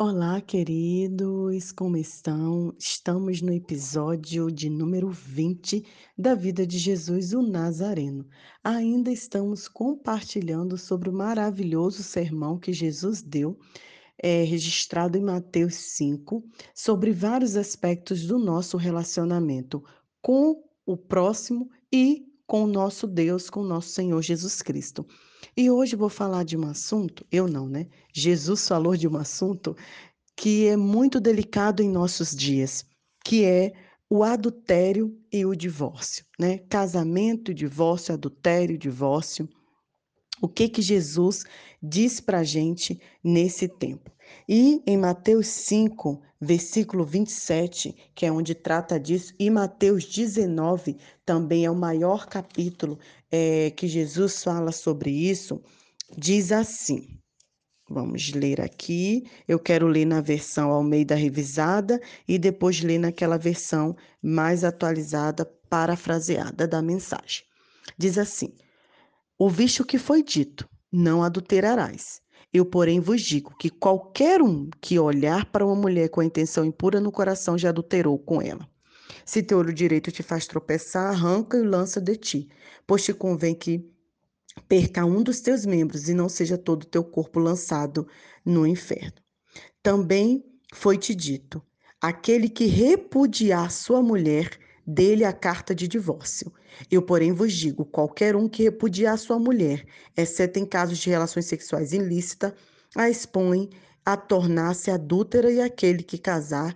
[0.00, 2.72] Olá, queridos, como estão?
[2.78, 5.84] Estamos no episódio de número 20
[6.16, 8.24] da vida de Jesus, o Nazareno.
[8.62, 13.58] Ainda estamos compartilhando sobre o maravilhoso sermão que Jesus deu,
[14.16, 19.82] é, registrado em Mateus 5, sobre vários aspectos do nosso relacionamento
[20.22, 25.04] com o próximo e com o nosso Deus, com o nosso Senhor Jesus Cristo.
[25.60, 27.88] E hoje vou falar de um assunto, eu não, né?
[28.14, 29.76] Jesus falou de um assunto
[30.36, 32.86] que é muito delicado em nossos dias,
[33.24, 33.72] que é
[34.08, 36.58] o adultério e o divórcio, né?
[36.58, 39.48] Casamento, divórcio, adultério, divórcio.
[40.40, 41.42] O que que Jesus
[41.82, 44.12] diz para gente nesse tempo?
[44.48, 51.64] E em Mateus 5, versículo 27, que é onde trata disso, e Mateus 19 também
[51.64, 52.98] é o maior capítulo
[53.30, 55.60] é, que Jesus fala sobre isso,
[56.16, 57.18] diz assim.
[57.90, 59.24] Vamos ler aqui.
[59.46, 66.68] Eu quero ler na versão Almeida revisada e depois ler naquela versão mais atualizada, parafraseada
[66.68, 67.44] da mensagem.
[67.96, 68.52] Diz assim:
[69.38, 72.20] Ouviste o que foi dito: não adulterarás.
[72.52, 76.64] Eu, porém, vos digo que qualquer um que olhar para uma mulher com a intenção
[76.64, 78.66] impura no coração já adulterou com ela.
[79.24, 82.48] Se teu olho direito te faz tropeçar, arranca e lança de ti,
[82.86, 83.86] pois te convém que
[84.66, 88.08] perca um dos teus membros e não seja todo o teu corpo lançado
[88.44, 89.20] no inferno.
[89.82, 91.62] Também foi-te dito:
[92.00, 94.58] aquele que repudiar sua mulher,
[94.88, 96.50] dele a carta de divórcio.
[96.90, 99.84] Eu, porém, vos digo: qualquer um que repudiar sua mulher,
[100.16, 102.54] exceto em casos de relações sexuais ilícitas,
[102.96, 103.68] a expõe
[104.04, 106.74] a tornar-se adúltera, e aquele que casar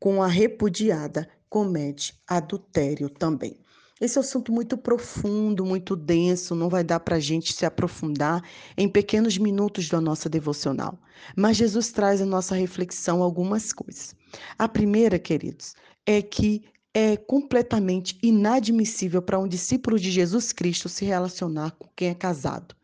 [0.00, 3.56] com a repudiada comete adultério também.
[4.00, 7.64] Esse é um assunto muito profundo, muito denso, não vai dar para a gente se
[7.64, 8.42] aprofundar
[8.76, 10.98] em pequenos minutos da nossa devocional.
[11.36, 14.16] Mas Jesus traz à nossa reflexão algumas coisas.
[14.58, 21.04] A primeira, queridos, é que é completamente inadmissível para um discípulo de Jesus Cristo se
[21.04, 22.74] relacionar com quem é casado.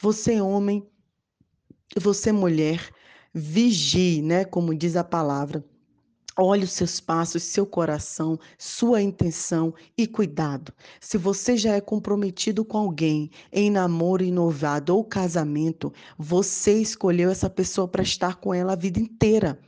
[0.00, 0.86] Você, homem,
[1.96, 2.90] você, mulher,
[3.34, 4.44] vigie, né?
[4.44, 5.64] Como diz a palavra.
[6.40, 10.72] Olhe os seus passos, seu coração, sua intenção e cuidado.
[11.00, 17.50] Se você já é comprometido com alguém em namoro, inovado ou casamento, você escolheu essa
[17.50, 19.60] pessoa para estar com ela a vida inteira.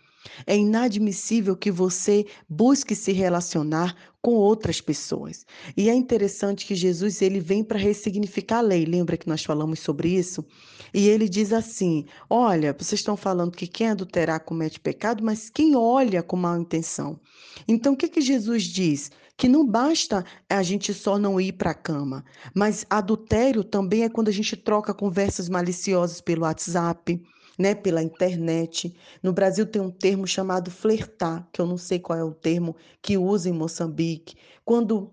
[0.46, 5.46] É inadmissível que você busque se relacionar com outras pessoas.
[5.76, 8.84] E é interessante que Jesus ele vem para ressignificar a lei.
[8.84, 10.44] Lembra que nós falamos sobre isso?
[10.92, 15.74] E ele diz assim: Olha, vocês estão falando que quem adulterar comete pecado, mas quem
[15.74, 17.18] olha com má intenção.
[17.66, 19.10] Então, o que, que Jesus diz?
[19.36, 22.22] Que não basta a gente só não ir para a cama,
[22.54, 27.18] mas adultério também é quando a gente troca conversas maliciosas pelo WhatsApp
[27.60, 28.96] né, pela internet.
[29.22, 32.74] No Brasil tem um termo chamado flertar, que eu não sei qual é o termo
[33.02, 34.34] que usa em Moçambique.
[34.64, 35.12] Quando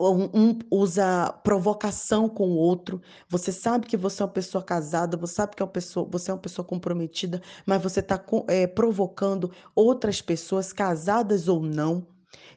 [0.00, 3.02] um usa provocação com o outro.
[3.28, 6.30] Você sabe que você é uma pessoa casada, você sabe que é uma pessoa, você
[6.30, 12.06] é uma pessoa comprometida, mas você está é, provocando outras pessoas, casadas ou não,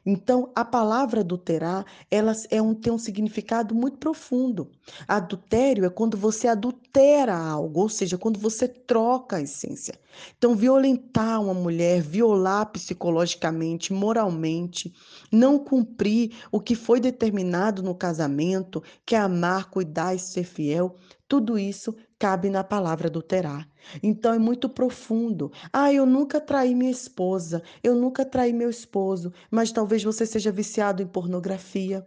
[0.04, 4.68] então, a palavra adulterar, ela é um, tem um significado muito profundo.
[5.06, 9.94] Adultério é quando você adultera algo, ou seja, quando você troca a essência.
[10.36, 14.92] Então, violentar uma mulher, violar psicologicamente, moralmente,
[15.30, 20.96] não cumprir o que foi determinado no casamento, que é amar, cuidar e ser fiel,
[21.28, 23.68] tudo isso cabe na palavra adulterar.
[24.00, 25.50] Então é muito profundo.
[25.72, 30.52] Ah, eu nunca traí minha esposa, eu nunca traí meu esposo, mas talvez você seja
[30.52, 32.06] viciado em pornografia,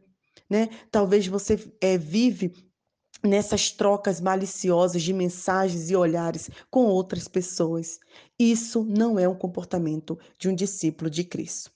[0.50, 0.70] né?
[0.90, 2.54] Talvez você é, vive
[3.22, 8.00] nessas trocas maliciosas de mensagens e olhares com outras pessoas.
[8.40, 11.72] Isso não é um comportamento de um discípulo de Cristo.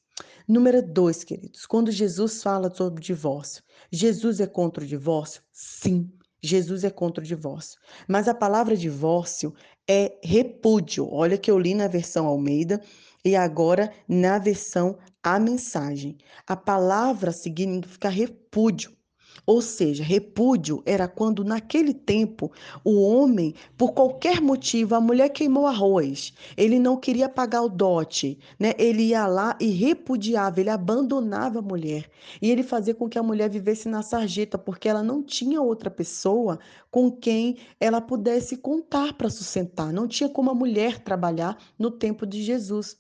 [0.48, 3.62] Número dois, queridos, quando Jesus fala sobre divórcio,
[3.92, 5.42] Jesus é contra o divórcio?
[5.52, 6.10] Sim.
[6.42, 7.80] Jesus é contra o divórcio.
[8.08, 9.54] Mas a palavra divórcio
[9.88, 11.08] é repúdio.
[11.12, 12.82] Olha que eu li na versão Almeida
[13.24, 16.18] e agora na versão A Mensagem.
[16.48, 18.99] A palavra significa repúdio.
[19.46, 22.52] Ou seja, repúdio era quando, naquele tempo,
[22.84, 28.38] o homem, por qualquer motivo, a mulher queimou arroz, ele não queria pagar o dote,
[28.60, 28.74] né?
[28.78, 32.10] Ele ia lá e repudiava, ele abandonava a mulher.
[32.42, 35.90] E ele fazia com que a mulher vivesse na sarjeta, porque ela não tinha outra
[35.90, 36.60] pessoa
[36.92, 39.92] com quem ela pudesse contar para sustentar.
[39.92, 42.98] Não tinha como a mulher trabalhar no tempo de Jesus.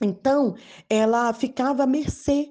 [0.00, 0.54] Então,
[0.88, 2.50] ela ficava à mercê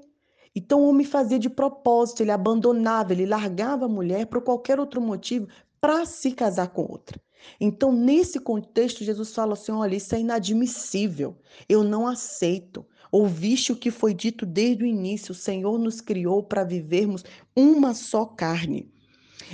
[0.59, 4.99] então o homem fazia de propósito, ele abandonava, ele largava a mulher por qualquer outro
[4.99, 5.47] motivo
[5.79, 7.17] para se casar com outra.
[7.61, 11.37] Então, nesse contexto, Jesus fala assim: olha, isso é inadmissível,
[11.69, 12.85] eu não aceito.
[13.09, 17.23] Ouviste o que foi dito desde o início: o Senhor nos criou para vivermos
[17.55, 18.91] uma só carne.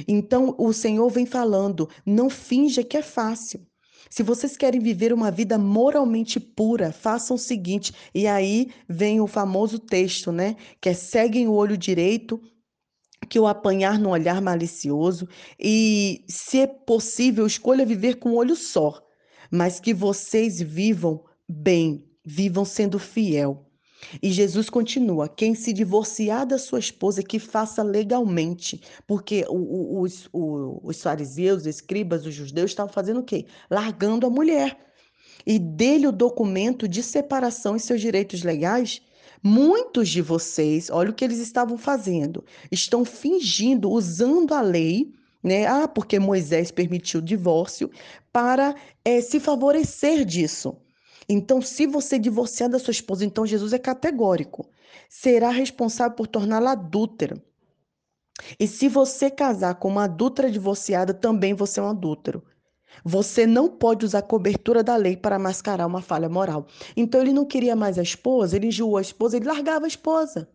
[0.07, 3.63] Então, o Senhor vem falando: não finja que é fácil.
[4.09, 9.27] Se vocês querem viver uma vida moralmente pura, façam o seguinte, e aí vem o
[9.27, 10.55] famoso texto, né?
[10.79, 12.41] Que é seguem o olho direito
[13.29, 15.27] que o apanhar no olhar malicioso
[15.59, 19.01] e, se é possível, escolha viver com olho só,
[19.51, 23.64] mas que vocês vivam bem, vivam sendo fiel.
[24.21, 30.79] E Jesus continua: quem se divorciar da sua esposa, que faça legalmente, porque os, os,
[30.83, 33.45] os fariseus, os escribas, os judeus estavam fazendo o quê?
[33.69, 34.77] Largando a mulher.
[35.45, 39.01] E dele o documento de separação e seus direitos legais
[39.47, 45.13] Muitos de vocês, olha o que eles estavam fazendo, estão fingindo, usando a lei,
[45.43, 45.67] né?
[45.67, 47.91] Ah, porque Moisés permitiu o divórcio
[48.33, 48.73] para
[49.03, 50.75] é, se favorecer disso.
[51.27, 54.69] Então, se você divorciar da sua esposa, então Jesus é categórico,
[55.09, 57.41] será responsável por torná-la adúltera.
[58.59, 62.43] E se você casar com uma adúltera divorciada, também você é um adúltero.
[63.03, 66.67] Você não pode usar cobertura da lei para mascarar uma falha moral.
[66.95, 70.49] Então ele não queria mais a esposa, ele enjoou a esposa, ele largava a esposa.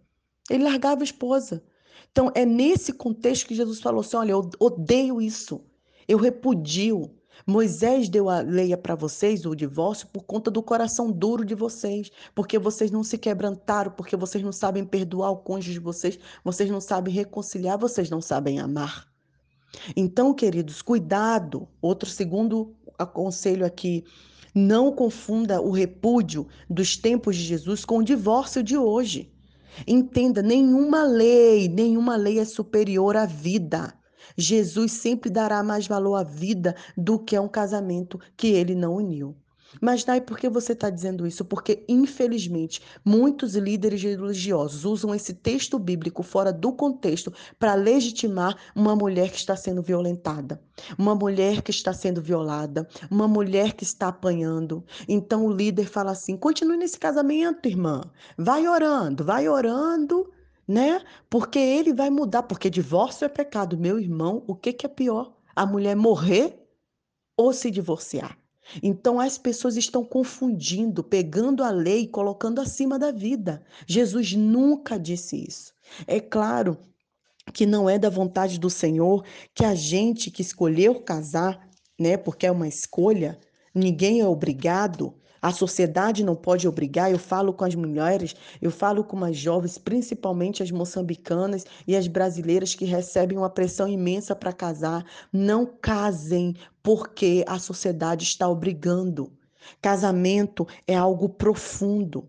[0.48, 1.62] Ele largava a esposa.
[2.10, 5.64] Então é nesse contexto que Jesus falou assim: olha, eu odeio isso,
[6.08, 7.10] eu repudio.
[7.46, 12.10] Moisés deu a lei para vocês, o divórcio, por conta do coração duro de vocês,
[12.34, 16.70] porque vocês não se quebrantaram, porque vocês não sabem perdoar o cônjuge de vocês, vocês
[16.70, 19.08] não sabem reconciliar, vocês não sabem amar.
[19.96, 21.68] Então, queridos, cuidado.
[21.80, 24.04] Outro segundo aconselho aqui,
[24.54, 29.32] não confunda o repúdio dos tempos de Jesus com o divórcio de hoje.
[29.86, 33.94] Entenda, nenhuma lei, nenhuma lei é superior à vida.
[34.36, 38.94] Jesus sempre dará mais valor à vida do que a um casamento que ele não
[38.96, 39.36] uniu.
[39.80, 41.44] Mas, Nai, por que você está dizendo isso?
[41.44, 48.96] Porque, infelizmente, muitos líderes religiosos usam esse texto bíblico fora do contexto para legitimar uma
[48.96, 50.60] mulher que está sendo violentada,
[50.98, 54.84] uma mulher que está sendo violada, uma mulher que está apanhando.
[55.06, 58.00] Então, o líder fala assim: continue nesse casamento, irmã.
[58.36, 60.30] Vai orando, vai orando,
[60.70, 61.02] né?
[61.28, 62.44] Porque ele vai mudar.
[62.44, 63.76] Porque divórcio é pecado.
[63.76, 65.34] Meu irmão, o que, que é pior?
[65.54, 66.64] A mulher morrer
[67.36, 68.38] ou se divorciar?
[68.80, 73.64] Então as pessoas estão confundindo, pegando a lei e colocando acima da vida.
[73.84, 75.74] Jesus nunca disse isso.
[76.06, 76.78] É claro
[77.52, 81.68] que não é da vontade do Senhor que a gente que escolheu casar,
[81.98, 83.40] né, porque é uma escolha,
[83.74, 87.10] ninguém é obrigado a sociedade não pode obrigar.
[87.10, 92.06] Eu falo com as mulheres, eu falo com as jovens, principalmente as moçambicanas e as
[92.06, 95.04] brasileiras que recebem uma pressão imensa para casar.
[95.32, 99.32] Não casem porque a sociedade está obrigando.
[99.80, 102.28] Casamento é algo profundo.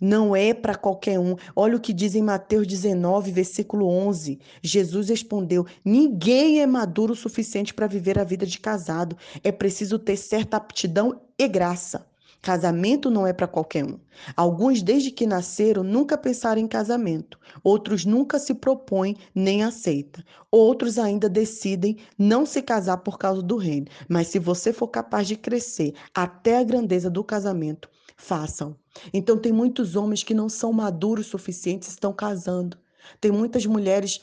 [0.00, 1.36] Não é para qualquer um.
[1.54, 4.40] Olha o que diz em Mateus 19, versículo 11.
[4.60, 9.16] Jesus respondeu: Ninguém é maduro o suficiente para viver a vida de casado.
[9.44, 12.11] É preciso ter certa aptidão e graça.
[12.42, 14.00] Casamento não é para qualquer um.
[14.36, 17.38] Alguns, desde que nasceram, nunca pensaram em casamento.
[17.62, 20.24] Outros nunca se propõem nem aceitam.
[20.50, 23.86] Outros ainda decidem não se casar por causa do reino.
[24.08, 28.76] Mas se você for capaz de crescer até a grandeza do casamento, façam.
[29.14, 32.76] Então, tem muitos homens que não são maduros o suficientes, estão casando.
[33.20, 34.20] Tem muitas mulheres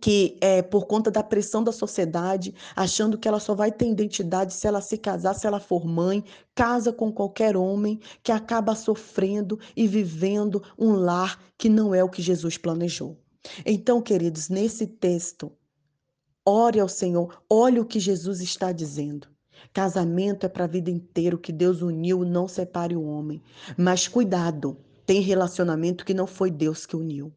[0.00, 4.54] que é, por conta da pressão da sociedade, achando que ela só vai ter identidade
[4.54, 6.24] se ela se casar, se ela for mãe,
[6.54, 12.08] casa com qualquer homem, que acaba sofrendo e vivendo um lar que não é o
[12.08, 13.18] que Jesus planejou.
[13.66, 15.52] Então, queridos, nesse texto,
[16.46, 19.28] ore ao Senhor, olhe o que Jesus está dizendo.
[19.72, 23.42] Casamento é para a vida inteira, o que Deus uniu, não separe o homem.
[23.76, 27.32] Mas cuidado, tem relacionamento que não foi Deus que uniu.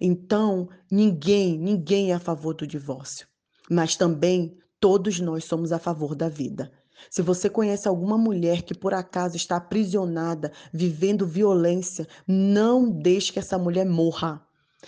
[0.00, 3.26] Então, ninguém, ninguém é a favor do divórcio,
[3.70, 6.72] mas também todos nós somos a favor da vida.
[7.08, 13.38] Se você conhece alguma mulher que por acaso está aprisionada, vivendo violência, não deixe que
[13.38, 14.44] essa mulher morra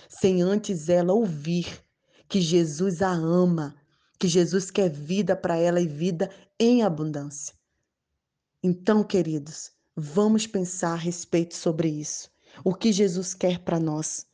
[0.07, 1.83] sem antes ela ouvir
[2.27, 3.75] que Jesus a ama,
[4.19, 7.53] que Jesus quer vida para ela e vida em abundância.
[8.61, 12.31] Então, queridos, vamos pensar a respeito sobre isso.
[12.63, 14.25] O que Jesus quer para nós?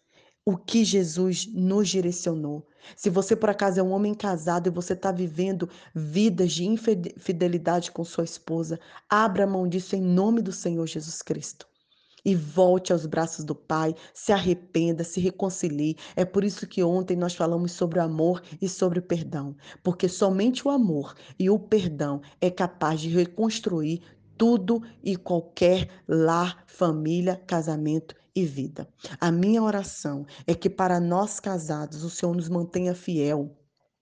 [0.49, 2.67] O que Jesus nos direcionou.
[2.95, 7.91] Se você por acaso é um homem casado e você está vivendo vidas de infidelidade
[7.91, 11.67] com sua esposa, abra mão disso em nome do Senhor Jesus Cristo.
[12.25, 15.95] e volte aos braços do Pai, se arrependa, se reconcilie.
[16.15, 20.09] É por isso que ontem nós falamos sobre o amor e sobre o perdão, porque
[20.09, 24.01] somente o amor e o perdão é capaz de reconstruir
[24.39, 28.87] tudo e qualquer lar, família, casamento e vida.
[29.19, 33.53] A minha oração é que para nós casados o Senhor nos mantenha fiel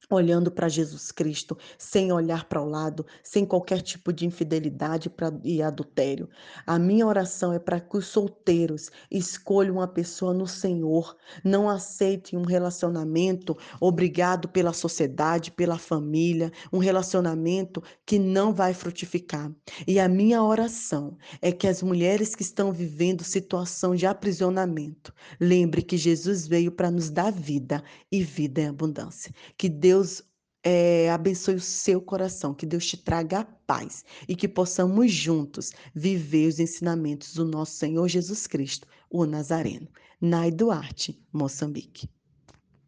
[0.09, 5.11] olhando para Jesus Cristo, sem olhar para o lado, sem qualquer tipo de infidelidade
[5.43, 6.29] e adultério.
[6.65, 12.39] A minha oração é para que os solteiros escolham uma pessoa no Senhor, não aceitem
[12.39, 19.51] um relacionamento obrigado pela sociedade, pela família, um relacionamento que não vai frutificar.
[19.85, 25.81] E a minha oração é que as mulheres que estão vivendo situação de aprisionamento, lembre
[25.81, 29.33] que Jesus veio para nos dar vida e vida em abundância.
[29.57, 30.21] Que Deus Deus
[30.63, 35.71] é, abençoe o seu coração, que Deus te traga a paz e que possamos juntos
[35.95, 39.87] viver os ensinamentos do nosso Senhor Jesus Cristo, o Nazareno.
[40.21, 42.07] Nai Duarte, Moçambique.